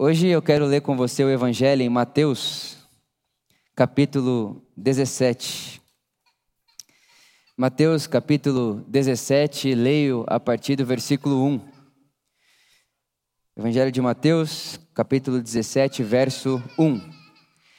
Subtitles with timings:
[0.00, 2.76] Hoje eu quero ler com você o Evangelho em Mateus,
[3.74, 5.82] capítulo 17.
[7.56, 11.60] Mateus, capítulo 17, leio a partir do versículo 1.
[13.56, 17.00] Evangelho de Mateus, capítulo 17, verso 1.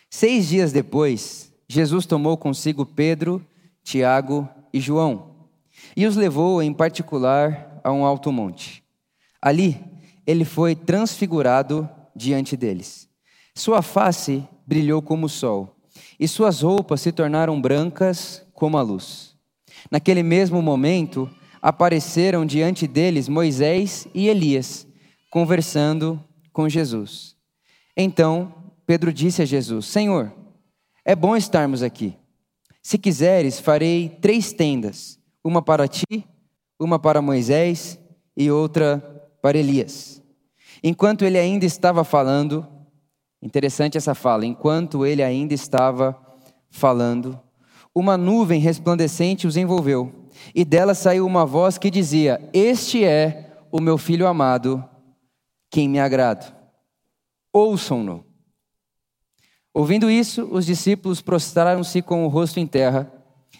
[0.09, 3.41] Seis dias depois, Jesus tomou consigo Pedro,
[3.81, 5.47] Tiago e João
[5.95, 8.83] e os levou em particular a um alto monte.
[9.41, 9.81] Ali,
[10.27, 11.89] ele foi transfigurado
[12.19, 13.07] diante deles.
[13.55, 15.75] Sua face brilhou como o sol,
[16.19, 19.35] e suas roupas se tornaram brancas como a luz.
[19.89, 21.29] Naquele mesmo momento,
[21.61, 24.85] apareceram diante deles Moisés e Elias,
[25.31, 27.37] conversando com Jesus.
[27.95, 28.53] Então,
[28.85, 30.33] Pedro disse a Jesus: Senhor,
[31.05, 32.15] é bom estarmos aqui.
[32.81, 36.25] Se quiseres, farei três tendas: uma para ti,
[36.77, 37.97] uma para Moisés
[38.35, 38.99] e outra
[39.41, 40.21] para Elias.
[40.83, 42.65] Enquanto ele ainda estava falando,
[43.41, 46.17] interessante essa fala, enquanto ele ainda estava
[46.69, 47.39] falando,
[47.93, 53.81] uma nuvem resplandecente os envolveu, e dela saiu uma voz que dizia: Este é o
[53.81, 54.83] meu filho amado,
[55.69, 56.55] quem me agrado.
[57.51, 58.25] Ouçam-no.
[59.73, 63.11] Ouvindo isso, os discípulos prostraram-se com o rosto em terra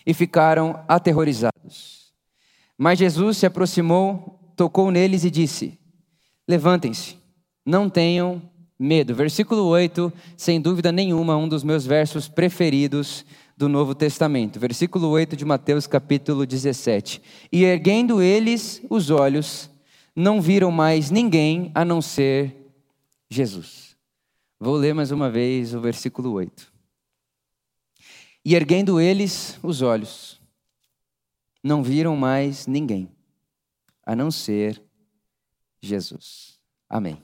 [0.06, 2.14] e ficaram aterrorizados.
[2.78, 5.78] Mas Jesus se aproximou, tocou neles e disse:
[6.50, 7.16] Levantem-se,
[7.64, 8.42] não tenham
[8.80, 9.14] medo.
[9.14, 13.23] Versículo 8, sem dúvida nenhuma, um dos meus versos preferidos
[13.56, 14.59] do Novo Testamento.
[14.59, 17.22] Versículo 8 de Mateus, capítulo 17.
[17.52, 19.69] E erguendo eles os olhos,
[20.16, 22.73] não viram mais ninguém a não ser
[23.30, 23.95] Jesus.
[24.59, 26.73] Vou ler mais uma vez o versículo 8.
[28.44, 30.41] E erguendo eles os olhos,
[31.63, 33.08] não viram mais ninguém
[34.03, 34.89] a não ser
[35.81, 36.59] Jesus.
[36.89, 37.22] Amém.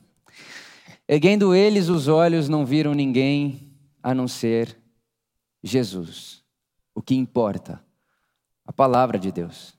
[1.08, 4.78] Erguendo eles os olhos, não viram ninguém a não ser
[5.64, 6.44] Jesus.
[6.94, 7.84] O que importa?
[8.66, 9.74] A palavra de Deus.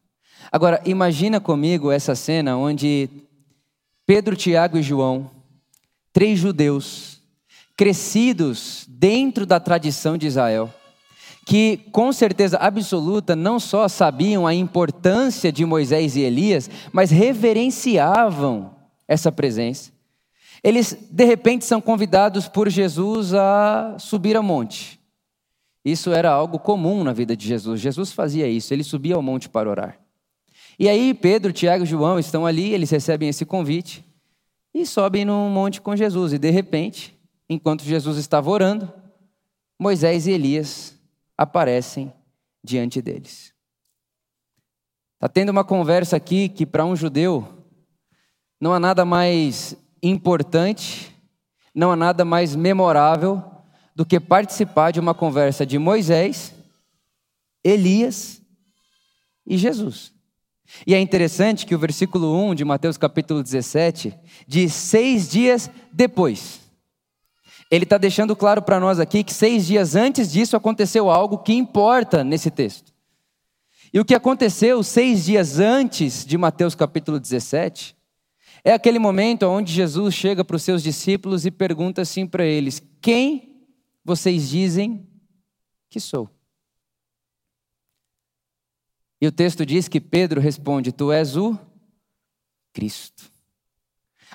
[0.52, 3.08] Agora, imagina comigo essa cena onde
[4.04, 5.30] Pedro, Tiago e João,
[6.12, 7.20] três judeus,
[7.76, 10.72] crescidos dentro da tradição de Israel,
[11.46, 18.74] que com certeza absoluta não só sabiam a importância de Moisés e Elias, mas reverenciavam
[19.06, 19.92] essa presença.
[20.60, 24.98] Eles, de repente, são convidados por Jesus a subir ao monte.
[25.84, 27.80] Isso era algo comum na vida de Jesus.
[27.80, 30.00] Jesus fazia isso, ele subia ao monte para orar.
[30.76, 34.04] E aí, Pedro, Tiago e João estão ali, eles recebem esse convite
[34.74, 36.32] e sobem no monte com Jesus.
[36.32, 37.16] E de repente,
[37.48, 38.92] enquanto Jesus estava orando,
[39.78, 40.95] Moisés e Elias
[41.36, 42.12] aparecem
[42.62, 43.52] diante deles.
[45.14, 47.64] Está tendo uma conversa aqui que, para um judeu,
[48.60, 51.14] não há nada mais importante,
[51.74, 53.42] não há nada mais memorável
[53.94, 56.54] do que participar de uma conversa de Moisés,
[57.64, 58.42] Elias
[59.46, 60.12] e Jesus.
[60.86, 64.14] E é interessante que o versículo 1 de Mateus capítulo 17
[64.46, 66.65] diz: seis dias depois.
[67.70, 71.52] Ele está deixando claro para nós aqui que seis dias antes disso aconteceu algo que
[71.52, 72.94] importa nesse texto.
[73.92, 77.96] E o que aconteceu seis dias antes de Mateus capítulo 17
[78.62, 82.82] é aquele momento onde Jesus chega para os seus discípulos e pergunta assim para eles:
[83.00, 83.64] Quem
[84.04, 85.08] vocês dizem
[85.88, 86.28] que sou?
[89.20, 91.58] E o texto diz que Pedro responde: Tu és o
[92.72, 93.35] Cristo.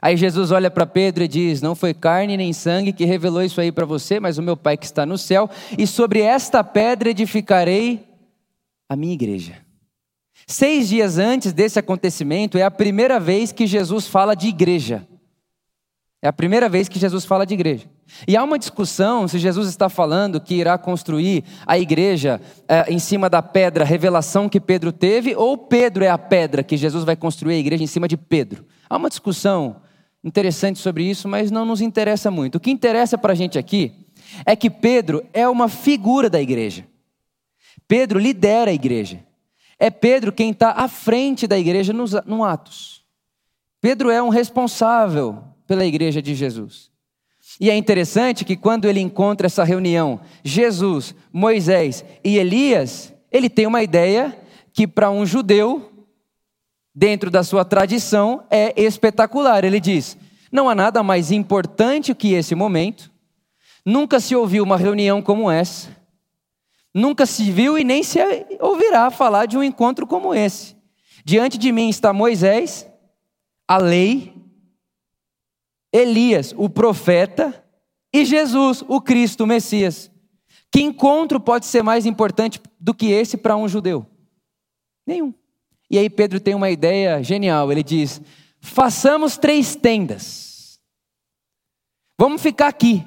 [0.01, 3.61] Aí Jesus olha para Pedro e diz: Não foi carne nem sangue que revelou isso
[3.61, 7.11] aí para você, mas o meu Pai que está no céu, e sobre esta pedra
[7.11, 8.07] edificarei
[8.89, 9.57] a minha igreja.
[10.47, 15.07] Seis dias antes desse acontecimento, é a primeira vez que Jesus fala de igreja.
[16.21, 17.87] É a primeira vez que Jesus fala de igreja.
[18.27, 22.99] E há uma discussão se Jesus está falando que irá construir a igreja é, em
[22.99, 27.15] cima da pedra, revelação que Pedro teve, ou Pedro é a pedra que Jesus vai
[27.15, 28.65] construir a igreja em cima de Pedro.
[28.89, 29.77] Há uma discussão
[30.23, 32.55] interessante sobre isso, mas não nos interessa muito.
[32.55, 33.93] O que interessa para a gente aqui
[34.45, 36.87] é que Pedro é uma figura da igreja.
[37.87, 39.23] Pedro lidera a igreja.
[39.77, 43.03] É Pedro quem está à frente da igreja nos, no Atos.
[43.81, 46.91] Pedro é um responsável pela igreja de Jesus.
[47.59, 53.65] E é interessante que quando ele encontra essa reunião, Jesus, Moisés e Elias, ele tem
[53.65, 54.37] uma ideia
[54.71, 55.90] que para um judeu
[56.93, 59.63] dentro da sua tradição, é espetacular.
[59.63, 60.17] Ele diz:
[60.51, 63.11] não há nada mais importante que esse momento,
[63.85, 65.89] nunca se ouviu uma reunião como essa,
[66.93, 68.19] nunca se viu e nem se
[68.59, 70.75] ouvirá falar de um encontro como esse.
[71.23, 72.87] Diante de mim está Moisés,
[73.67, 74.33] a lei,
[75.93, 77.63] Elias, o profeta,
[78.13, 80.11] e Jesus, o Cristo, o Messias.
[80.71, 84.05] Que encontro pode ser mais importante do que esse para um judeu?
[85.05, 85.33] Nenhum.
[85.91, 87.69] E aí Pedro tem uma ideia genial.
[87.69, 88.21] Ele diz:
[88.61, 90.79] façamos três tendas.
[92.17, 93.05] Vamos ficar aqui.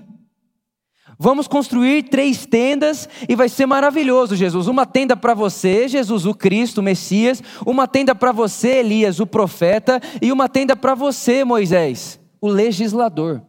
[1.19, 4.67] Vamos construir três tendas e vai ser maravilhoso, Jesus.
[4.67, 7.43] Uma tenda para você, Jesus, o Cristo, o Messias.
[7.65, 9.99] Uma tenda para você, Elias, o profeta.
[10.21, 13.41] E uma tenda para você, Moisés, o legislador.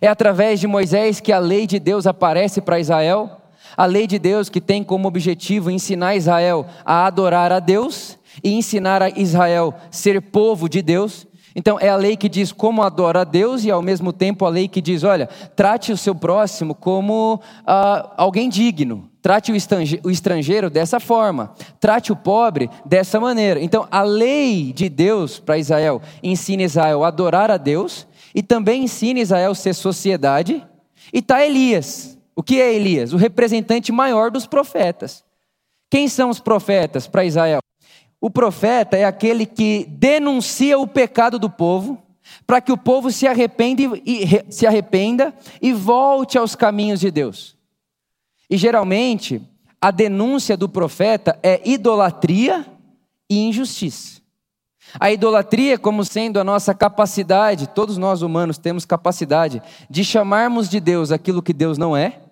[0.00, 3.40] É através de Moisés que a lei de Deus aparece para Israel.
[3.76, 8.54] A lei de Deus que tem como objetivo ensinar Israel a adorar a Deus e
[8.54, 11.26] ensinar a Israel ser povo de Deus.
[11.56, 14.48] Então, é a lei que diz como adora a Deus e, ao mesmo tempo, a
[14.48, 20.68] lei que diz: olha, trate o seu próximo como ah, alguém digno, trate o estrangeiro
[20.68, 23.60] dessa forma, trate o pobre dessa maneira.
[23.62, 28.84] Então, a lei de Deus para Israel ensina Israel a adorar a Deus e também
[28.84, 30.66] ensina Israel a ser sociedade.
[31.12, 32.18] E está Elias.
[32.34, 33.12] O que é Elias?
[33.12, 35.24] O representante maior dos profetas.
[35.88, 37.63] Quem são os profetas para Israel?
[38.24, 42.02] O profeta é aquele que denuncia o pecado do povo,
[42.46, 47.54] para que o povo se arrependa e, se arrependa e volte aos caminhos de Deus.
[48.48, 49.42] E geralmente,
[49.78, 52.64] a denúncia do profeta é idolatria
[53.28, 54.22] e injustiça.
[54.98, 60.80] A idolatria, como sendo a nossa capacidade, todos nós humanos temos capacidade de chamarmos de
[60.80, 62.22] Deus aquilo que Deus não é.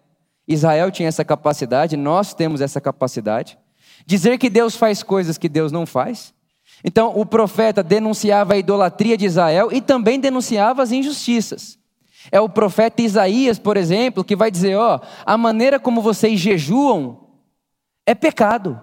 [0.48, 3.58] Israel tinha essa capacidade, nós temos essa capacidade.
[4.06, 6.34] Dizer que Deus faz coisas que Deus não faz.
[6.84, 11.78] Então, o profeta denunciava a idolatria de Israel e também denunciava as injustiças.
[12.30, 17.28] É o profeta Isaías, por exemplo, que vai dizer: ó, a maneira como vocês jejuam
[18.06, 18.80] é pecado.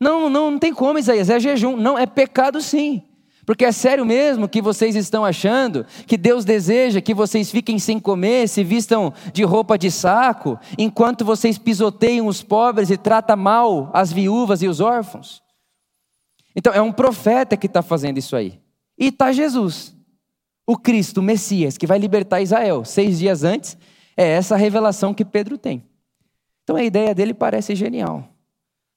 [0.00, 1.76] Não, não, não tem como, Isaías, é jejum.
[1.76, 3.07] Não, é pecado sim.
[3.48, 7.98] Porque é sério mesmo que vocês estão achando que Deus deseja que vocês fiquem sem
[7.98, 13.90] comer, se vistam de roupa de saco, enquanto vocês pisoteiam os pobres e tratam mal
[13.94, 15.42] as viúvas e os órfãos?
[16.54, 18.60] Então é um profeta que está fazendo isso aí.
[18.98, 19.96] E está Jesus,
[20.66, 22.84] o Cristo, o Messias, que vai libertar Israel.
[22.84, 23.78] Seis dias antes,
[24.14, 25.82] é essa revelação que Pedro tem.
[26.64, 28.28] Então a ideia dele parece genial.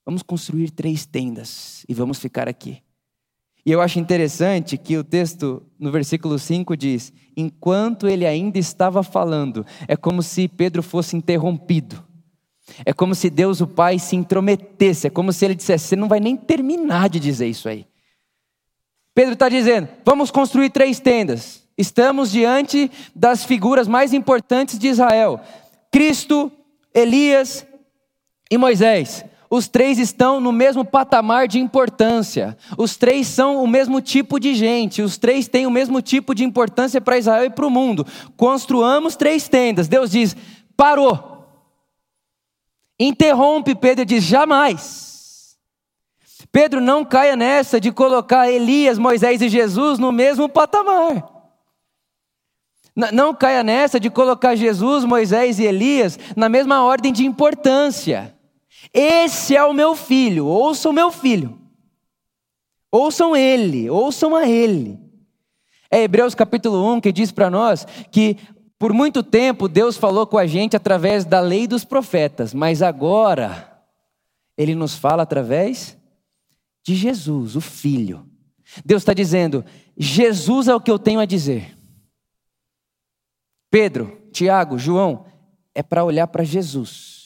[0.05, 2.83] Vamos construir três tendas e vamos ficar aqui.
[3.65, 9.03] E eu acho interessante que o texto, no versículo 5, diz: Enquanto ele ainda estava
[9.03, 12.03] falando, é como se Pedro fosse interrompido.
[12.85, 15.07] É como se Deus, o Pai, se intrometesse.
[15.07, 17.85] É como se ele dissesse: Você não vai nem terminar de dizer isso aí.
[19.13, 21.61] Pedro está dizendo: Vamos construir três tendas.
[21.77, 25.39] Estamos diante das figuras mais importantes de Israel:
[25.91, 26.51] Cristo,
[26.93, 27.65] Elias
[28.49, 29.23] e Moisés.
[29.53, 32.57] Os três estão no mesmo patamar de importância.
[32.77, 35.01] Os três são o mesmo tipo de gente.
[35.01, 38.07] Os três têm o mesmo tipo de importância para Israel e para o mundo.
[38.37, 39.89] Construamos três tendas.
[39.89, 40.37] Deus diz:
[40.77, 41.45] parou.
[42.97, 45.57] Interrompe, Pedro diz: jamais.
[46.49, 51.29] Pedro não caia nessa de colocar Elias, Moisés e Jesus no mesmo patamar.
[52.95, 58.33] Não caia nessa de colocar Jesus, Moisés e Elias na mesma ordem de importância.
[58.93, 61.59] Esse é o meu filho, ouçam meu filho.
[62.91, 64.99] Ouçam ele, ouçam a ele.
[65.89, 68.37] É Hebreus capítulo 1 que diz para nós que
[68.77, 73.71] por muito tempo Deus falou com a gente através da lei dos profetas, mas agora
[74.57, 75.97] ele nos fala através
[76.83, 78.25] de Jesus, o Filho.
[78.83, 79.63] Deus está dizendo:
[79.97, 81.77] Jesus é o que eu tenho a dizer.
[83.69, 85.25] Pedro, Tiago, João,
[85.73, 87.20] é para olhar para Jesus.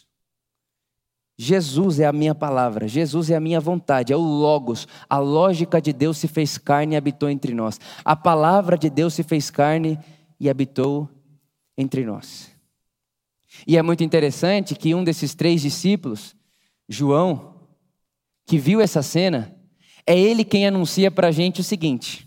[1.38, 4.88] Jesus é a minha palavra, Jesus é a minha vontade, é o Logos.
[5.10, 7.80] A lógica de Deus se fez carne e habitou entre nós.
[8.06, 10.00] A palavra de Deus se fez carne
[10.40, 11.10] e habitou
[11.78, 12.52] entre nós.
[13.68, 16.36] E é muito interessante que um desses três discípulos,
[16.88, 17.56] João,
[18.46, 19.54] que viu essa cena,
[20.08, 22.26] é ele quem anuncia para a gente o seguinte: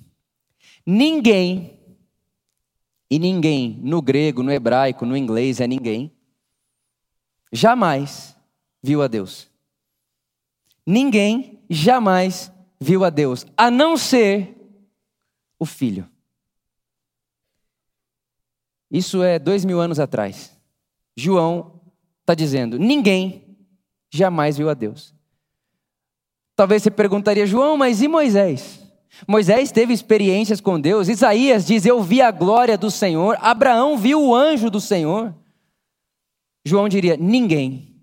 [0.87, 1.79] ninguém,
[3.11, 6.13] e ninguém, no grego, no hebraico, no inglês é ninguém,
[7.51, 8.38] jamais
[8.83, 9.49] viu a Deus.
[10.87, 14.55] Ninguém jamais viu a Deus, a não ser
[15.59, 16.09] o Filho.
[18.91, 20.57] Isso é dois mil anos atrás.
[21.17, 21.81] João
[22.21, 23.57] está dizendo: ninguém
[24.11, 25.15] jamais viu a Deus.
[26.57, 28.81] Talvez você perguntaria, João, mas e Moisés?
[29.27, 31.09] Moisés teve experiências com Deus.
[31.09, 33.37] Isaías diz: Eu vi a glória do Senhor.
[33.41, 35.35] Abraão viu o anjo do Senhor.
[36.65, 37.98] João diria: Ninguém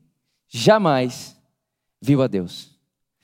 [0.55, 1.35] jamais
[2.01, 2.79] viu a Deus,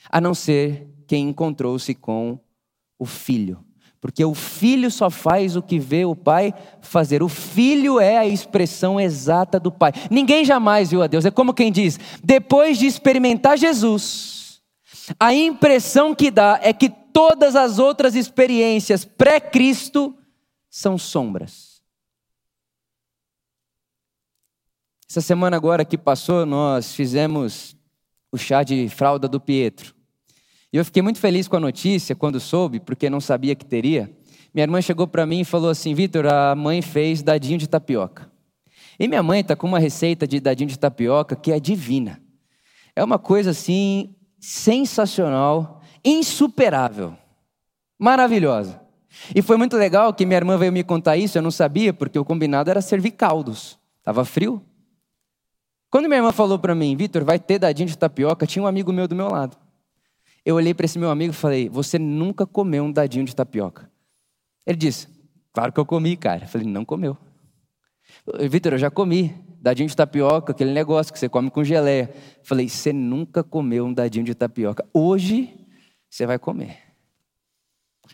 [0.09, 2.37] a não ser quem encontrou-se com
[2.99, 3.63] o Filho.
[4.01, 7.21] Porque o filho só faz o que vê o pai fazer.
[7.21, 9.91] O filho é a expressão exata do pai.
[10.09, 11.23] Ninguém jamais viu a Deus.
[11.23, 14.59] É como quem diz: depois de experimentar Jesus,
[15.19, 20.17] a impressão que dá é que todas as outras experiências pré-Cristo
[20.67, 21.70] são sombras.
[25.11, 27.75] Essa semana agora que passou, nós fizemos
[28.31, 29.93] o chá de fralda do Pietro.
[30.71, 34.09] E eu fiquei muito feliz com a notícia quando soube, porque não sabia que teria.
[34.53, 38.31] Minha irmã chegou para mim e falou assim: Vitor, a mãe fez dadinho de tapioca.
[38.97, 42.21] E minha mãe está com uma receita de dadinho de tapioca que é divina.
[42.95, 47.17] É uma coisa assim sensacional, insuperável,
[47.99, 48.79] maravilhosa.
[49.35, 52.17] E foi muito legal que minha irmã veio me contar isso, eu não sabia, porque
[52.17, 53.77] o combinado era servir caldos.
[53.99, 54.65] Estava frio.
[55.91, 58.93] Quando minha irmã falou para mim, Vitor, vai ter dadinho de tapioca, tinha um amigo
[58.93, 59.57] meu do meu lado.
[60.45, 63.91] Eu olhei para esse meu amigo e falei: Você nunca comeu um dadinho de tapioca?
[64.65, 65.09] Ele disse:
[65.51, 66.45] Claro que eu comi, cara.
[66.45, 67.17] Eu falei: Não comeu.
[68.49, 69.35] Vitor, eu já comi.
[69.61, 72.09] Dadinho de tapioca, aquele negócio que você come com geleia.
[72.39, 74.83] Eu falei: Você nunca comeu um dadinho de tapioca.
[74.93, 75.53] Hoje
[76.09, 76.77] você vai comer.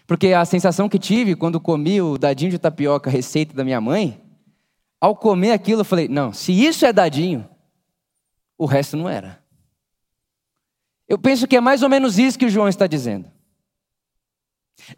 [0.08, 4.20] Porque a sensação que tive quando comi o dadinho de tapioca, receita da minha mãe,
[5.00, 7.48] ao comer aquilo, eu falei: Não, se isso é dadinho,
[8.58, 9.42] o resto não era.
[11.08, 13.32] Eu penso que é mais ou menos isso que o João está dizendo.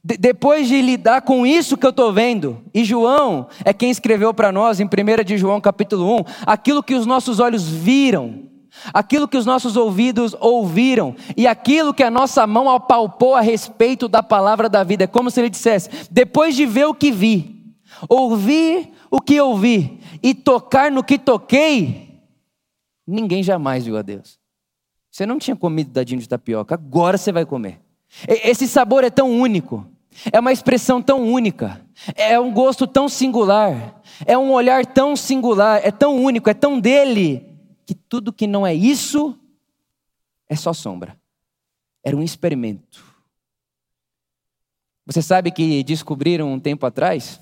[0.03, 4.33] De depois de lidar com isso que eu estou vendo, e João é quem escreveu
[4.33, 8.49] para nós em 1 de João capítulo 1, aquilo que os nossos olhos viram,
[8.93, 14.07] aquilo que os nossos ouvidos ouviram, e aquilo que a nossa mão apalpou a respeito
[14.07, 15.05] da palavra da vida.
[15.05, 17.73] É como se ele dissesse: depois de ver o que vi,
[18.07, 22.08] ouvir o que ouvi e tocar no que toquei,
[23.09, 24.39] ninguém jamais viu a Deus.
[25.11, 27.81] Você não tinha comido dadinho de tapioca, agora você vai comer.
[28.27, 29.85] Esse sabor é tão único,
[30.31, 31.81] é uma expressão tão única,
[32.15, 36.79] é um gosto tão singular, é um olhar tão singular, é tão único, é tão
[36.79, 37.45] dele,
[37.85, 39.37] que tudo que não é isso
[40.47, 41.19] é só sombra.
[42.03, 43.03] Era um experimento.
[45.05, 47.39] Você sabe que descobriram um tempo atrás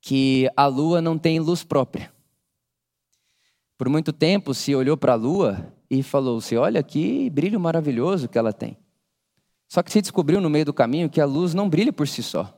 [0.00, 2.12] que a lua não tem luz própria.
[3.76, 8.38] Por muito tempo se olhou para a lua e falou-se: Olha que brilho maravilhoso que
[8.38, 8.76] ela tem.
[9.68, 12.22] Só que se descobriu no meio do caminho que a luz não brilha por si
[12.22, 12.56] só.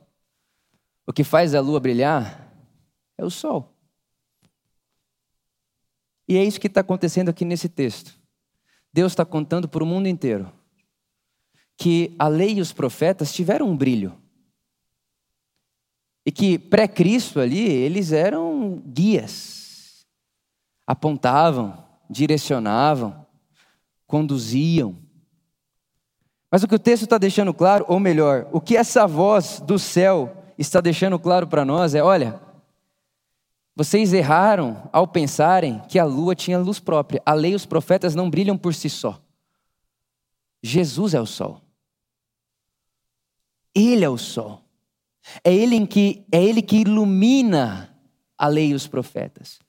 [1.05, 2.53] O que faz a lua brilhar
[3.17, 3.75] é o sol.
[6.27, 8.17] E é isso que está acontecendo aqui nesse texto.
[8.93, 10.51] Deus está contando para o mundo inteiro
[11.79, 14.13] que a lei e os profetas tiveram um brilho.
[16.25, 19.58] E que pré-Cristo ali, eles eram guias,
[20.89, 23.23] apontavam, direcionavam,
[24.07, 24.97] conduziam.
[26.49, 29.77] Mas o que o texto está deixando claro, ou melhor, o que essa voz do
[29.77, 32.41] céu está deixando claro para nós é: olha,
[33.75, 37.21] vocês erraram ao pensarem que a lua tinha luz própria.
[37.23, 39.21] A lei e os profetas não brilham por si só.
[40.63, 41.61] Jesus é o sol.
[43.75, 44.63] Ele é o sol.
[45.43, 47.95] É ele, em que, é ele que ilumina
[48.35, 49.59] a lei e os profetas.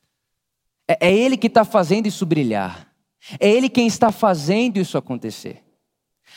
[0.90, 2.92] É, é Ele que está fazendo isso brilhar.
[3.38, 5.62] É Ele quem está fazendo isso acontecer.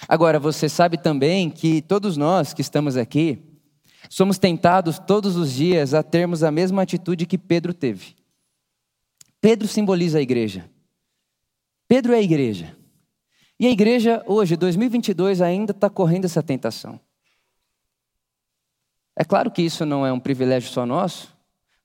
[0.07, 3.41] Agora, você sabe também que todos nós que estamos aqui,
[4.09, 8.15] somos tentados todos os dias a termos a mesma atitude que Pedro teve.
[9.41, 10.69] Pedro simboliza a igreja.
[11.87, 12.77] Pedro é a igreja.
[13.59, 16.99] E a igreja, hoje, 2022, ainda está correndo essa tentação.
[19.15, 21.35] É claro que isso não é um privilégio só nosso,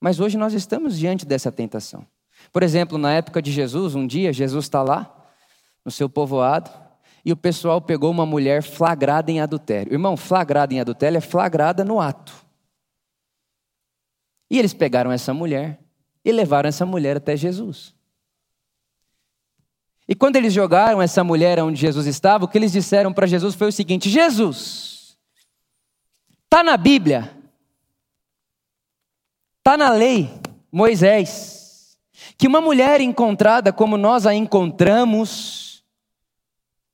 [0.01, 2.07] mas hoje nós estamos diante dessa tentação.
[2.53, 5.15] Por exemplo, na época de Jesus, um dia Jesus está lá,
[5.85, 6.71] no seu povoado,
[7.25, 9.93] e o pessoal pegou uma mulher flagrada em adultério.
[9.93, 12.33] Irmão, flagrada em adultério é flagrada no ato.
[14.51, 15.79] E eles pegaram essa mulher
[16.25, 17.95] e levaram essa mulher até Jesus.
[20.09, 23.55] E quando eles jogaram essa mulher onde Jesus estava, o que eles disseram para Jesus
[23.55, 25.19] foi o seguinte: Jesus,
[26.45, 27.31] está na Bíblia,
[29.59, 30.33] está na lei,
[30.73, 31.68] Moisés,
[32.37, 35.85] que uma mulher encontrada como nós a encontramos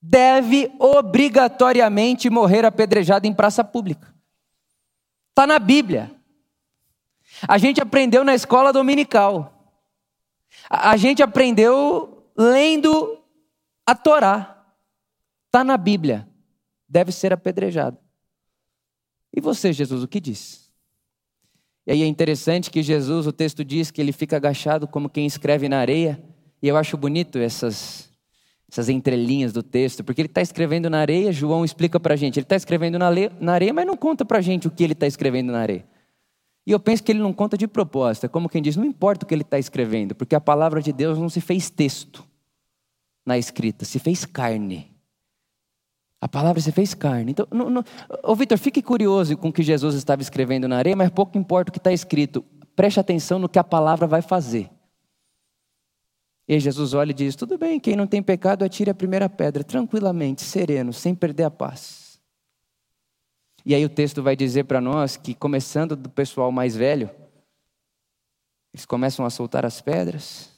[0.00, 4.14] deve obrigatoriamente morrer apedrejada em praça pública.
[5.30, 6.14] Está na Bíblia.
[7.48, 9.50] A gente aprendeu na escola dominical.
[10.68, 13.18] A gente aprendeu lendo
[13.86, 14.64] a Torá.
[15.46, 16.28] Está na Bíblia.
[16.88, 17.98] Deve ser apedrejado.
[19.32, 20.63] E você, Jesus, o que diz?
[21.86, 25.26] E aí é interessante que Jesus, o texto diz que ele fica agachado como quem
[25.26, 26.22] escreve na areia.
[26.62, 28.10] E eu acho bonito essas,
[28.70, 32.38] essas entrelinhas do texto, porque ele está escrevendo na areia, João explica para a gente,
[32.38, 34.94] ele está escrevendo na, na areia, mas não conta para a gente o que ele
[34.94, 35.86] está escrevendo na areia.
[36.66, 39.24] E eu penso que ele não conta de propósito, é como quem diz, não importa
[39.24, 42.24] o que ele está escrevendo, porque a palavra de Deus não se fez texto
[43.26, 44.93] na escrita, se fez carne.
[46.24, 47.32] A palavra se fez carne.
[47.32, 47.84] Então, não, não,
[48.22, 51.68] ô Vitor, fique curioso com o que Jesus estava escrevendo na areia, mas pouco importa
[51.68, 52.42] o que está escrito.
[52.74, 54.70] Preste atenção no que a palavra vai fazer.
[56.48, 59.62] E Jesus olha e diz: Tudo bem, quem não tem pecado, atire a primeira pedra,
[59.62, 62.18] tranquilamente, sereno, sem perder a paz.
[63.62, 67.10] E aí o texto vai dizer para nós que, começando do pessoal mais velho,
[68.72, 70.48] eles começam a soltar as pedras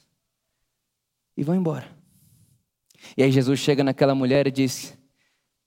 [1.37, 1.88] e vão embora.
[3.16, 4.96] E aí Jesus chega naquela mulher e diz: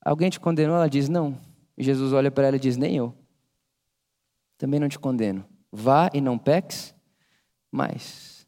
[0.04, 0.76] Alguém te condenou?
[0.76, 1.36] Ela diz: Não.
[1.76, 3.14] E Jesus olha para ela e diz: Nem eu.
[4.58, 5.44] Também não te condeno.
[5.72, 6.94] Vá e não peques
[7.70, 8.40] mais.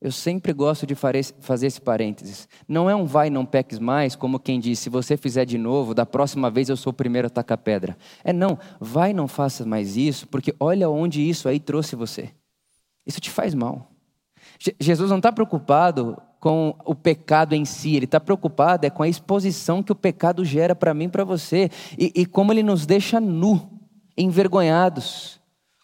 [0.00, 2.48] Eu sempre gosto de fazer esse parênteses.
[2.66, 5.92] Não é um vai não peques mais, como quem diz, se você fizer de novo,
[5.92, 7.98] da próxima vez eu sou o primeiro a tacar pedra.
[8.24, 12.30] É não, vai não faça mais isso, porque olha onde isso aí trouxe você.
[13.06, 13.90] Isso te faz mal.
[14.78, 19.08] Jesus não está preocupado com o pecado em si, ele está preocupado é com a
[19.08, 22.86] exposição que o pecado gera para mim e para você, e, e como ele nos
[22.86, 23.70] deixa nu,
[24.16, 25.38] envergonhados,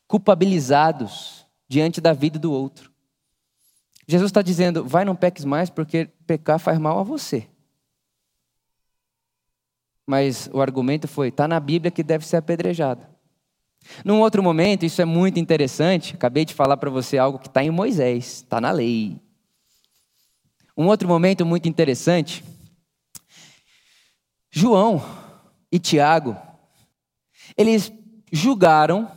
[0.09, 2.91] culpabilizados diante da vida do outro.
[4.09, 7.47] Jesus está dizendo: vai, não peques mais, porque pecar faz mal a você.
[10.07, 13.07] Mas o argumento foi: está na Bíblia que deve ser apedrejado.
[14.05, 17.63] Num outro momento, isso é muito interessante, acabei de falar para você algo que está
[17.63, 19.21] em Moisés, está na lei.
[20.77, 22.45] Um outro momento muito interessante,
[24.51, 25.03] João
[25.73, 26.37] e Tiago,
[27.57, 27.93] eles
[28.31, 29.11] julgaram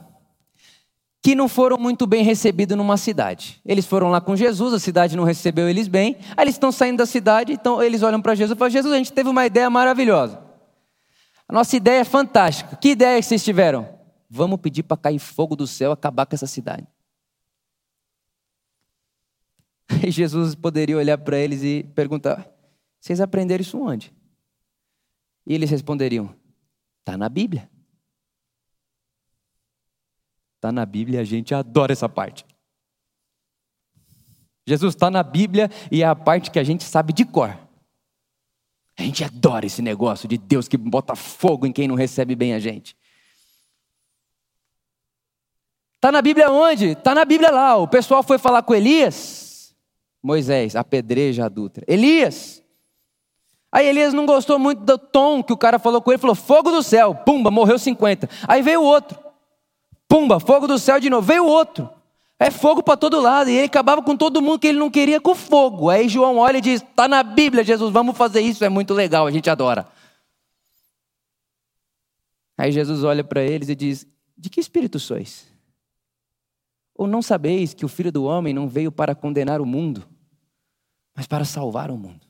[1.22, 3.60] que não foram muito bem recebidos numa cidade.
[3.66, 6.16] Eles foram lá com Jesus, a cidade não recebeu eles bem.
[6.38, 8.98] Aí eles estão saindo da cidade, então eles olham para Jesus e falam: Jesus, a
[8.98, 10.42] gente teve uma ideia maravilhosa.
[11.48, 12.75] A nossa ideia é fantástica.
[12.78, 13.89] Que ideia que vocês tiveram?
[14.30, 16.88] Vamos pedir para cair fogo do céu, acabar com essa cidade.
[20.08, 22.50] E Jesus poderia olhar para eles e perguntar:
[23.00, 24.14] Vocês aprenderam isso onde?
[25.46, 26.33] E eles responderiam:
[27.00, 27.70] Está na Bíblia.
[30.55, 32.46] Está na Bíblia e a gente adora essa parte.
[34.68, 37.57] Jesus está na Bíblia e é a parte que a gente sabe de cor.
[38.98, 42.53] A gente adora esse negócio de Deus que bota fogo em quem não recebe bem
[42.53, 42.96] a gente.
[45.96, 46.90] Está na Bíblia onde?
[46.90, 47.77] Está na Bíblia lá.
[47.77, 49.49] O pessoal foi falar com Elias.
[50.22, 51.82] Moisés, apedreja adulta.
[51.88, 52.64] Elias.
[53.72, 56.18] Aí Elias não gostou muito do tom que o cara falou com ele.
[56.18, 57.14] Falou, fogo do céu.
[57.14, 58.29] Pumba, morreu 50.
[58.48, 59.18] Aí veio o outro.
[60.08, 61.25] Pumba, fogo do céu de novo.
[61.25, 61.90] Veio outro.
[62.40, 63.50] É fogo para todo lado.
[63.50, 65.90] E ele acabava com todo mundo que ele não queria com fogo.
[65.90, 68.64] Aí João olha e diz: Está na Bíblia, Jesus, vamos fazer isso.
[68.64, 69.86] É muito legal, a gente adora.
[72.58, 75.48] Aí Jesus olha para eles e diz: De que espírito sois?
[77.00, 80.05] Ou não sabeis que o filho do homem não veio para condenar o mundo,
[81.16, 82.27] mas para salvar o mundo?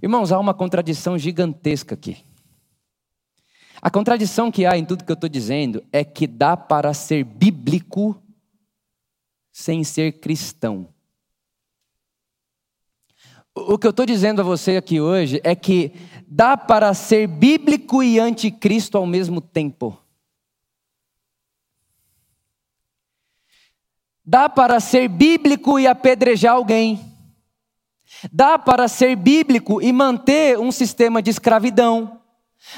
[0.00, 2.24] Irmãos, há uma contradição gigantesca aqui.
[3.82, 7.24] A contradição que há em tudo que eu estou dizendo é que dá para ser
[7.24, 8.16] bíblico
[9.50, 10.86] sem ser cristão.
[13.52, 15.92] O que eu estou dizendo a você aqui hoje é que
[16.28, 20.01] dá para ser bíblico e anticristo ao mesmo tempo.
[24.24, 27.00] Dá para ser bíblico e apedrejar alguém.
[28.32, 32.20] Dá para ser bíblico e manter um sistema de escravidão.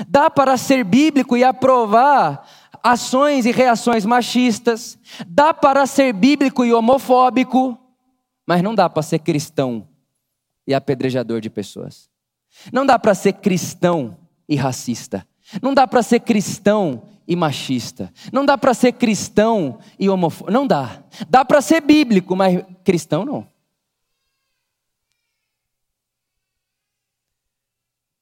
[0.08, 2.46] Dá para ser bíblico e aprovar
[2.82, 4.98] ações e reações machistas.
[5.26, 7.78] Dá para ser bíblico e homofóbico.
[8.46, 9.86] Mas não dá para ser cristão
[10.66, 12.08] e apedrejador de pessoas.
[12.72, 14.16] Não dá para ser cristão
[14.48, 15.26] e racista.
[15.60, 18.12] Não dá para ser cristão e machista.
[18.32, 20.52] Não dá para ser cristão e homofóbico.
[20.52, 21.04] Não dá.
[21.28, 23.46] Dá para ser bíblico, mas cristão não.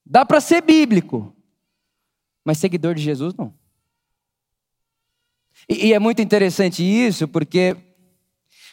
[0.04, 1.34] Dá para ser bíblico,
[2.44, 3.54] mas seguidor de Jesus não.
[5.68, 7.76] E, e é muito interessante isso, porque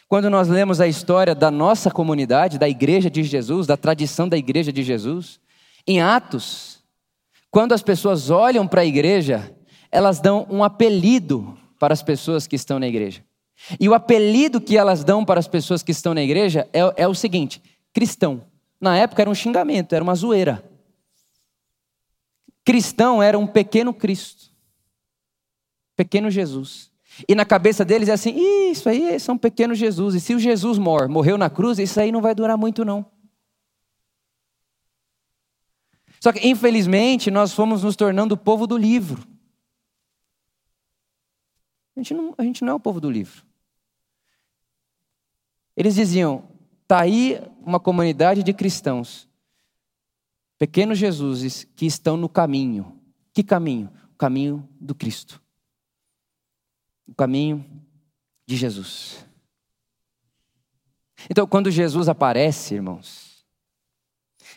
[0.06, 4.36] quando nós lemos a história da nossa comunidade, da igreja de Jesus, da tradição da
[4.36, 5.40] igreja de Jesus,
[5.86, 6.82] em Atos,
[7.50, 9.56] quando as pessoas olham para a igreja,
[9.90, 13.24] elas dão um apelido para as pessoas que estão na igreja.
[13.78, 17.08] E o apelido que elas dão para as pessoas que estão na igreja é, é
[17.08, 18.42] o seguinte: cristão.
[18.80, 20.64] Na época era um xingamento, era uma zoeira.
[22.64, 24.50] Cristão era um pequeno Cristo,
[25.96, 26.90] pequeno Jesus.
[27.28, 28.34] E na cabeça deles é assim:
[28.70, 30.14] isso aí são pequenos Jesus.
[30.14, 33.04] E se o Jesus mor, morreu na cruz, isso aí não vai durar muito, não.
[36.20, 39.26] Só que, infelizmente, nós fomos nos tornando o povo do livro.
[42.00, 43.44] A gente não, a gente não é o povo do livro.
[45.76, 46.48] Eles diziam:
[46.82, 49.28] está aí uma comunidade de cristãos,
[50.58, 52.98] pequenos Jesuses, que estão no caminho.
[53.34, 53.92] Que caminho?
[54.14, 55.42] O caminho do Cristo.
[57.06, 57.66] O caminho
[58.46, 59.26] de Jesus.
[61.28, 63.44] Então, quando Jesus aparece, irmãos,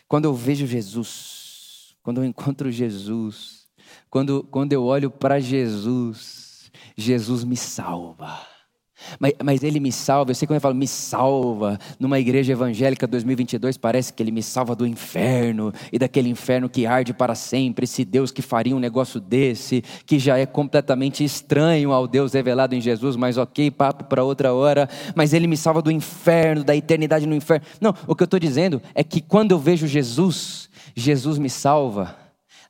[0.08, 3.68] quando eu vejo Jesus, quando eu encontro Jesus,
[4.08, 6.43] quando, quando eu olho para Jesus,
[6.96, 8.54] Jesus me salva.
[9.18, 13.06] Mas, mas, ele me salva, eu sei quando eu falo me salva, numa igreja evangélica
[13.06, 17.84] 2022, parece que ele me salva do inferno e daquele inferno que arde para sempre.
[17.84, 22.74] Esse Deus que faria um negócio desse, que já é completamente estranho ao Deus revelado
[22.74, 24.88] em Jesus, mas ok, papo para outra hora.
[25.14, 27.66] Mas ele me salva do inferno, da eternidade no inferno.
[27.80, 32.16] Não, o que eu estou dizendo é que quando eu vejo Jesus, Jesus me salva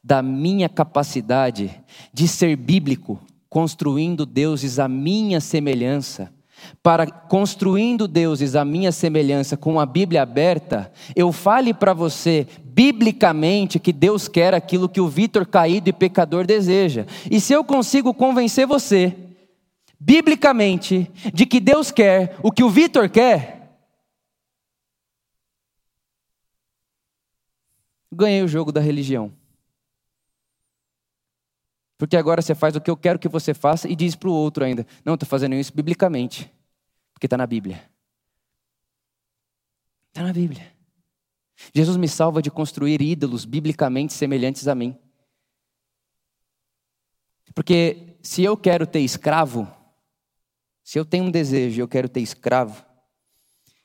[0.02, 1.70] da minha capacidade
[2.12, 3.20] de ser bíblico
[3.54, 6.34] construindo deuses à minha semelhança,
[6.82, 13.78] para construindo deuses à minha semelhança com a Bíblia aberta, eu fale para você biblicamente
[13.78, 17.06] que Deus quer aquilo que o Vitor caído e pecador deseja.
[17.30, 19.16] E se eu consigo convencer você
[20.00, 23.78] biblicamente de que Deus quer o que o Vitor quer,
[28.12, 29.43] ganhei o jogo da religião.
[31.96, 34.32] Porque agora você faz o que eu quero que você faça e diz para o
[34.32, 36.50] outro ainda: Não, estou fazendo isso biblicamente.
[37.12, 37.82] Porque está na Bíblia.
[40.08, 40.72] Está na Bíblia.
[41.74, 44.96] Jesus me salva de construir ídolos biblicamente semelhantes a mim.
[47.54, 49.68] Porque se eu quero ter escravo,
[50.82, 52.84] se eu tenho um desejo e eu quero ter escravo,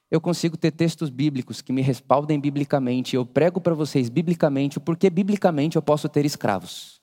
[0.09, 3.15] eu consigo ter textos bíblicos que me respaldem biblicamente.
[3.15, 6.98] Eu prego para vocês biblicamente o porquê biblicamente eu posso ter escravos.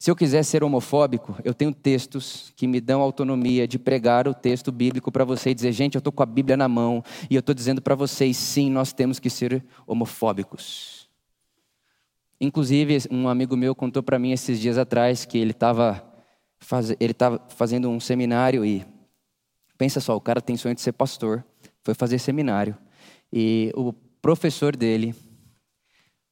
[0.00, 4.32] Se eu quiser ser homofóbico, eu tenho textos que me dão autonomia de pregar o
[4.32, 7.34] texto bíblico para você e dizer, gente, eu estou com a Bíblia na mão e
[7.34, 11.06] eu estou dizendo para vocês, sim, nós temos que ser homofóbicos.
[12.40, 16.02] Inclusive, um amigo meu contou para mim esses dias atrás que ele estava
[16.58, 16.92] faz...
[16.98, 17.14] ele
[17.50, 18.86] fazendo um seminário e
[19.76, 21.44] pensa só, o cara tem sonho de ser pastor,
[21.82, 22.74] foi fazer seminário
[23.30, 25.14] e o professor dele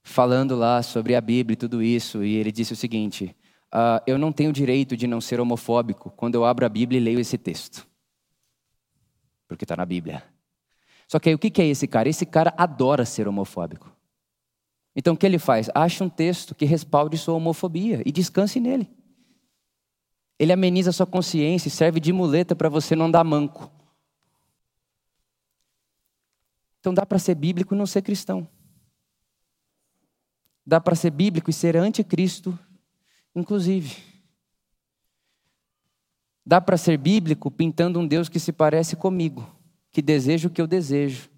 [0.02, 3.36] falando lá sobre a Bíblia e tudo isso e ele disse o seguinte:
[3.74, 7.04] uh, eu não tenho direito de não ser homofóbico quando eu abro a Bíblia e
[7.04, 7.86] leio esse texto.
[9.46, 10.22] Porque está na Bíblia.
[11.06, 12.08] Só que aí o que é esse cara?
[12.08, 13.90] Esse cara adora ser homofóbico.
[14.94, 15.70] Então o que ele faz?
[15.74, 18.90] Acha um texto que respalde sua homofobia e descanse nele.
[20.38, 23.72] Ele ameniza sua consciência e serve de muleta para você não andar manco.
[26.80, 28.46] Então dá para ser bíblico e não ser cristão.
[30.64, 32.56] Dá para ser bíblico e ser anticristo
[33.38, 33.96] inclusive.
[36.44, 39.46] Dá para ser bíblico pintando um Deus que se parece comigo,
[39.92, 41.28] que deseja o que eu desejo.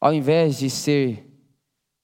[0.00, 1.28] Ao invés de ser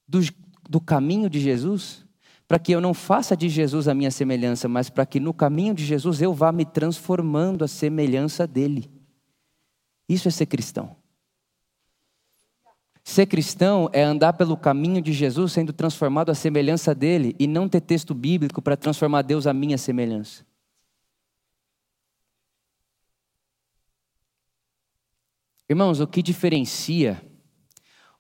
[0.07, 0.21] do,
[0.69, 2.05] do caminho de Jesus,
[2.49, 5.75] para que eu não faça de Jesus a minha semelhança, mas para que no caminho
[5.75, 8.91] de Jesus eu vá me transformando à semelhança dele.
[10.09, 10.97] Isso é ser cristão.
[13.09, 17.69] Ser cristão é andar pelo caminho de Jesus, sendo transformado à semelhança dele, e não
[17.69, 20.45] ter texto bíblico para transformar Deus à minha semelhança.
[25.71, 27.23] Irmãos, o que diferencia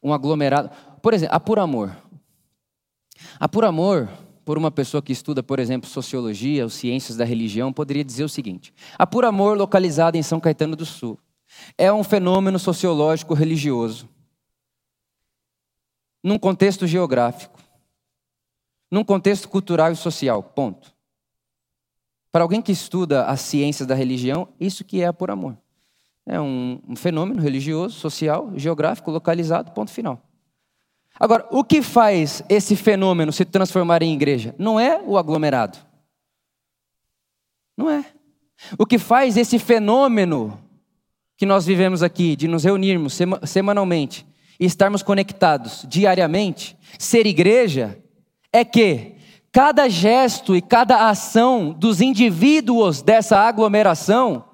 [0.00, 0.70] um aglomerado.
[1.02, 1.96] Por exemplo, a Por Amor.
[3.40, 4.08] A Por Amor,
[4.44, 8.28] por uma pessoa que estuda, por exemplo, sociologia ou ciências da religião, poderia dizer o
[8.28, 11.18] seguinte: a Por Amor, localizada em São Caetano do Sul,
[11.76, 14.14] é um fenômeno sociológico religioso
[16.26, 17.56] num contexto geográfico,
[18.90, 20.42] num contexto cultural e social.
[20.42, 20.92] Ponto.
[22.32, 25.56] Para alguém que estuda as ciências da religião, isso que é por amor.
[26.26, 30.20] É um, um fenômeno religioso, social, geográfico, localizado, ponto final.
[31.14, 34.52] Agora, o que faz esse fenômeno se transformar em igreja?
[34.58, 35.78] Não é o aglomerado.
[37.76, 38.04] Não é.
[38.76, 40.60] O que faz esse fenômeno
[41.36, 44.26] que nós vivemos aqui, de nos reunirmos semanalmente,
[44.58, 47.98] e estarmos conectados diariamente, ser igreja,
[48.52, 49.16] é que
[49.52, 54.44] cada gesto e cada ação dos indivíduos dessa aglomeração,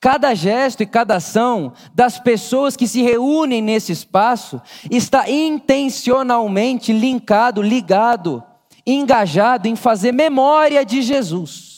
[0.00, 7.60] cada gesto e cada ação das pessoas que se reúnem nesse espaço, está intencionalmente linkado,
[7.60, 8.42] ligado,
[8.86, 11.73] engajado em fazer memória de Jesus.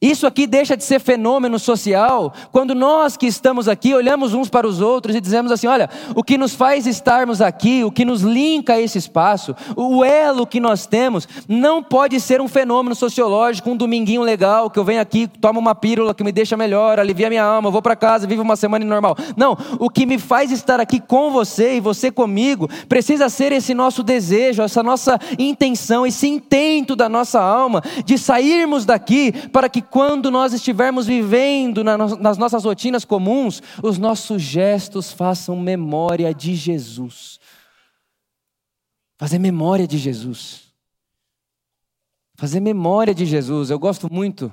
[0.00, 4.66] Isso aqui deixa de ser fenômeno social quando nós que estamos aqui olhamos uns para
[4.66, 8.22] os outros e dizemos assim: olha, o que nos faz estarmos aqui, o que nos
[8.22, 13.68] linka a esse espaço, o elo que nós temos, não pode ser um fenômeno sociológico,
[13.68, 17.28] um dominguinho legal, que eu venho aqui, tomo uma pílula que me deixa melhor, alivia
[17.28, 19.14] minha alma, vou para casa, vivo uma semana normal.
[19.36, 23.74] Não, o que me faz estar aqui com você e você comigo precisa ser esse
[23.74, 29.89] nosso desejo, essa nossa intenção, esse intento da nossa alma de sairmos daqui para que
[29.90, 37.38] quando nós estivermos vivendo nas nossas rotinas comuns, os nossos gestos façam memória de Jesus.
[39.18, 40.72] Fazer memória de Jesus.
[42.36, 43.68] Fazer memória de Jesus.
[43.68, 44.52] Eu gosto muito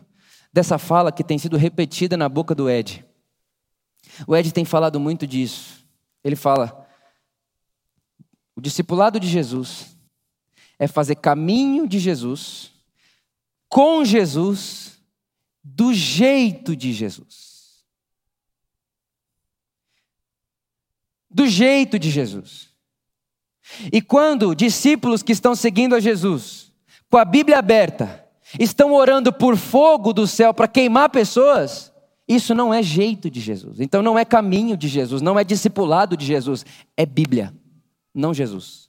[0.52, 3.06] dessa fala que tem sido repetida na boca do Ed.
[4.28, 5.86] O Ed tem falado muito disso.
[6.24, 6.86] Ele fala:
[8.56, 9.96] o discipulado de Jesus
[10.80, 12.72] é fazer caminho de Jesus,
[13.70, 14.97] com Jesus
[15.76, 17.84] do jeito de Jesus.
[21.30, 22.70] Do jeito de Jesus.
[23.92, 26.72] E quando discípulos que estão seguindo a Jesus,
[27.10, 28.26] com a Bíblia aberta,
[28.58, 31.92] estão orando por fogo do céu para queimar pessoas,
[32.28, 33.82] isso não é jeito de Jesus.
[33.82, 37.54] Então não é caminho de Jesus, não é discipulado de Jesus, é Bíblia,
[38.16, 38.87] não Jesus.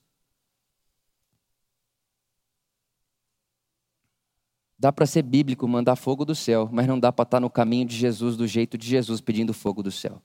[4.79, 7.51] Dá para ser bíblico, mandar fogo do céu, mas não dá para estar tá no
[7.51, 10.23] caminho de Jesus, do jeito de Jesus, pedindo fogo do céu.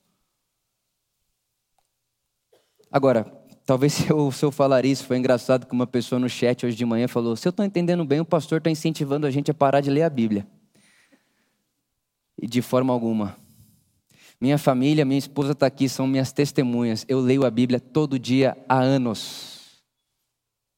[2.91, 3.25] Agora,
[3.65, 6.77] talvez se eu, se eu falar isso, foi engraçado que uma pessoa no chat hoje
[6.77, 9.53] de manhã falou: se eu estou entendendo bem, o pastor está incentivando a gente a
[9.55, 10.47] parar de ler a Bíblia.
[12.39, 13.35] E de forma alguma.
[14.39, 17.05] Minha família, minha esposa está aqui, são minhas testemunhas.
[17.07, 19.81] Eu leio a Bíblia todo dia há anos.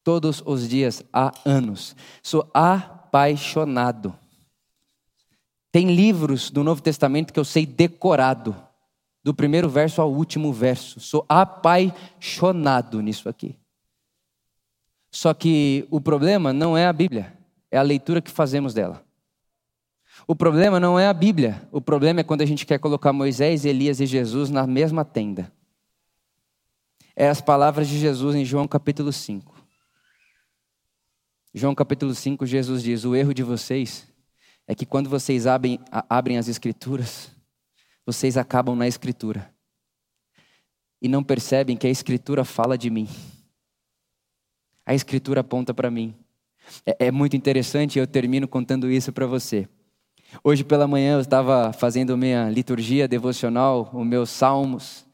[0.03, 1.95] Todos os dias há anos.
[2.21, 4.13] Sou a apaixonado.
[5.71, 8.54] Tem livros do Novo Testamento que eu sei decorado,
[9.23, 10.99] do primeiro verso ao último verso.
[10.99, 13.56] Sou apaixonado nisso aqui.
[15.10, 17.34] Só que o problema não é a Bíblia,
[17.71, 19.01] é a leitura que fazemos dela.
[20.28, 23.63] O problema não é a Bíblia, o problema é quando a gente quer colocar Moisés,
[23.63, 25.51] Elias e Jesus na mesma tenda.
[27.15, 29.55] É as palavras de Jesus em João capítulo 5.
[31.58, 34.06] João capítulo 5, Jesus diz: O erro de vocês
[34.68, 37.32] é que quando vocês abrem, abrem as Escrituras,
[38.06, 39.50] vocês acabam na Escritura
[41.02, 43.08] e não percebem que a Escritura fala de mim.
[44.86, 46.13] A Escritura aponta para mim.
[46.86, 49.65] É, é, muito interessante, eu termino contando isso para você.
[50.44, 55.06] Hoje pela manhã eu estava fazendo minha liturgia devocional, os meus salmos.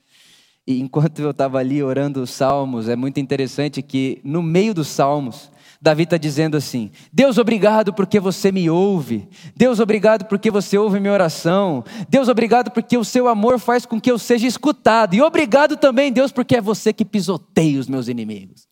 [0.66, 4.88] E enquanto eu estava ali orando os salmos, é muito interessante que no meio dos
[4.88, 9.28] salmos, Davi está dizendo assim: Deus, obrigado porque você me ouve.
[9.56, 11.84] Deus, obrigado porque você ouve minha oração.
[12.08, 15.16] Deus, obrigado porque o seu amor faz com que eu seja escutado.
[15.16, 18.68] E obrigado também, Deus, porque é você que pisoteia os meus inimigos.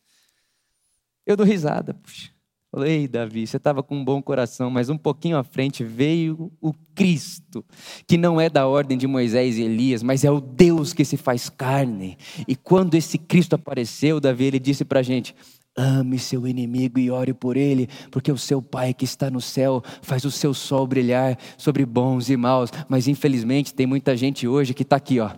[1.26, 2.30] Eu dou risada, puxa.
[2.72, 6.72] Falei, Davi, você estava com um bom coração, mas um pouquinho à frente veio o
[6.94, 7.66] Cristo,
[8.06, 11.18] que não é da ordem de Moisés e Elias, mas é o Deus que se
[11.18, 12.16] faz carne.
[12.48, 15.36] E quando esse Cristo apareceu, Davi, ele disse para a gente:
[15.82, 19.82] Ame seu inimigo e ore por ele, porque o seu Pai que está no céu
[20.02, 22.70] faz o seu sol brilhar sobre bons e maus.
[22.90, 25.30] Mas infelizmente tem muita gente hoje que está aqui, ó.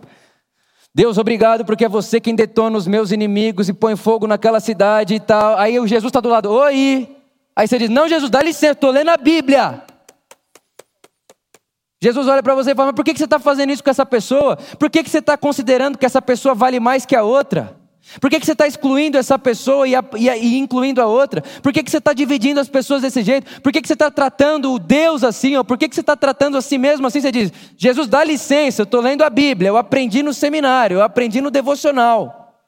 [0.92, 5.14] Deus, obrigado porque é você quem detona os meus inimigos e põe fogo naquela cidade
[5.14, 5.56] e tal.
[5.58, 7.08] Aí o Jesus está do lado, oi.
[7.54, 9.84] Aí você diz, não, Jesus, dá licença, estou lendo a Bíblia.
[12.02, 14.04] Jesus olha para você e fala, mas por que você está fazendo isso com essa
[14.04, 14.56] pessoa?
[14.56, 17.80] Por que você está considerando que essa pessoa vale mais que a outra?
[18.20, 21.06] Por que, que você está excluindo essa pessoa e, a, e, a, e, incluindo a
[21.06, 21.42] outra?
[21.62, 23.60] Por que, que você está dividindo as pessoas desse jeito?
[23.60, 25.56] Por que, que você está tratando o Deus assim?
[25.56, 27.20] Ou por que, que você está tratando a si mesmo assim?
[27.20, 31.02] Você diz, Jesus, dá licença, eu estou lendo a Bíblia, eu aprendi no seminário, eu
[31.02, 32.58] aprendi no devocional.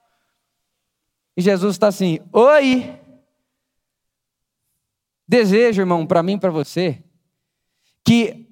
[1.37, 2.98] E Jesus está assim, oi.
[5.26, 7.02] Desejo, irmão, para mim e para você,
[8.04, 8.46] que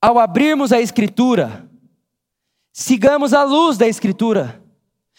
[0.00, 1.68] ao abrirmos a Escritura,
[2.72, 4.62] sigamos a luz da Escritura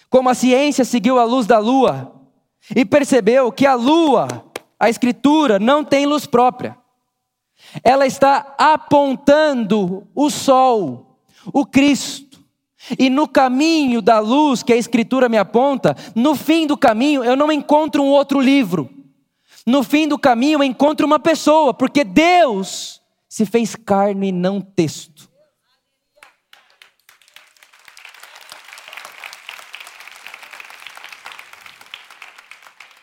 [0.09, 2.13] como a ciência seguiu a luz da lua
[2.75, 4.27] e percebeu que a lua,
[4.79, 6.77] a escritura, não tem luz própria.
[7.83, 11.19] Ela está apontando o sol,
[11.53, 12.39] o Cristo.
[12.97, 17.35] E no caminho da luz que a escritura me aponta, no fim do caminho eu
[17.35, 18.89] não encontro um outro livro.
[19.65, 24.61] No fim do caminho eu encontro uma pessoa, porque Deus se fez carne e não
[24.61, 25.18] texto.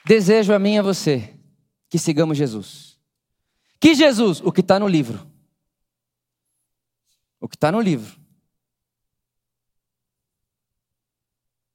[0.06, 1.36] Desejo a mim e a você
[1.88, 2.96] que sigamos Jesus.
[3.80, 4.40] Que Jesus?
[4.40, 5.28] O que está no livro.
[7.40, 8.16] O que está no livro.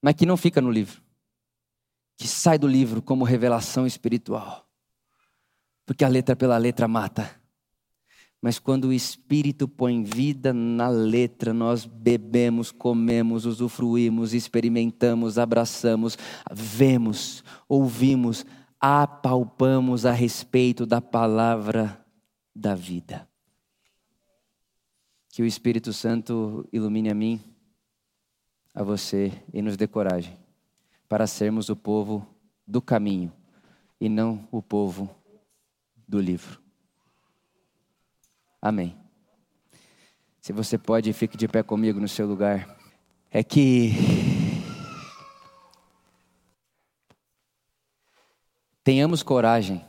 [0.01, 1.01] Mas que não fica no livro.
[2.15, 4.65] Que sai do livro como revelação espiritual.
[5.85, 7.37] Porque a letra pela letra mata.
[8.41, 16.17] Mas quando o Espírito põe vida na letra, nós bebemos, comemos, usufruímos, experimentamos, abraçamos,
[16.51, 18.43] vemos, ouvimos,
[18.79, 22.03] apalpamos a respeito da palavra
[22.55, 23.27] da vida.
[25.29, 27.39] Que o Espírito Santo ilumine a mim,
[28.73, 30.35] a você e nos dê coragem
[31.07, 32.25] para sermos o povo
[32.65, 33.31] do caminho
[33.99, 35.13] e não o povo
[36.07, 36.60] do livro.
[38.61, 38.95] Amém.
[40.39, 42.77] Se você pode, fique de pé comigo no seu lugar.
[43.29, 43.91] É que
[48.83, 49.85] tenhamos coragem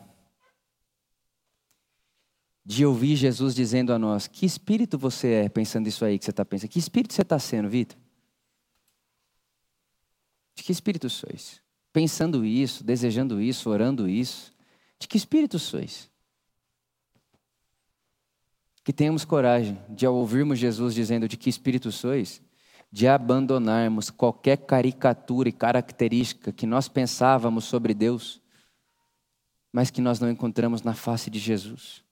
[2.65, 6.31] de ouvir Jesus dizendo a nós: Que espírito você é, pensando isso aí que você
[6.31, 6.71] está pensando?
[6.71, 7.99] Que espírito você está sendo, Vitor?
[10.55, 11.61] De que espírito sois?
[11.93, 14.53] Pensando isso, desejando isso, orando isso.
[14.99, 16.12] De que espírito sois?
[18.85, 22.43] Que tenhamos coragem de, ao ouvirmos Jesus dizendo de que espírito sois,
[22.91, 28.41] de abandonarmos qualquer caricatura e característica que nós pensávamos sobre Deus,
[29.73, 32.05] mas que nós não encontramos na face de Jesus.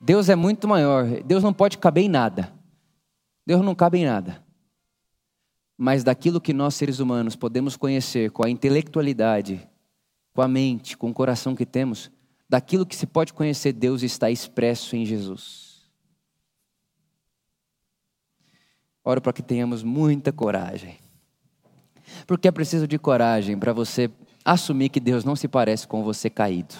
[0.00, 2.52] Deus é muito maior, Deus não pode caber em nada.
[3.46, 4.42] Deus não cabe em nada.
[5.76, 9.68] Mas daquilo que nós seres humanos podemos conhecer com a intelectualidade,
[10.32, 12.10] com a mente, com o coração que temos,
[12.48, 15.82] daquilo que se pode conhecer Deus está expresso em Jesus.
[19.04, 20.98] Oro para que tenhamos muita coragem.
[22.26, 24.10] Porque é preciso de coragem para você
[24.44, 26.74] assumir que Deus não se parece com você caído.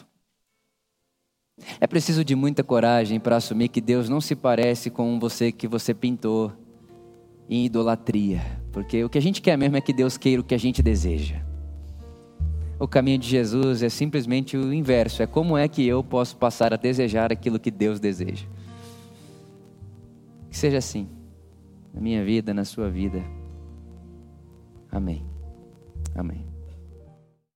[1.80, 5.68] É preciso de muita coragem para assumir que Deus não se parece com você que
[5.68, 6.52] você pintou
[7.48, 8.40] em idolatria.
[8.72, 10.82] Porque o que a gente quer mesmo é que Deus queira o que a gente
[10.82, 11.53] deseja.
[12.78, 16.72] O caminho de Jesus é simplesmente o inverso: é como é que eu posso passar
[16.72, 18.46] a desejar aquilo que Deus deseja.
[20.50, 21.08] Que seja assim,
[21.92, 23.22] na minha vida, na sua vida.
[24.90, 25.24] Amém.
[26.14, 26.53] Amém.